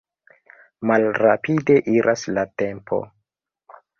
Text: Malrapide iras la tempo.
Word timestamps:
Malrapide 0.91 1.77
iras 1.97 2.23
la 2.39 2.47
tempo. 2.65 3.03